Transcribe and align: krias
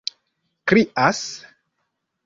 krias 0.65 1.21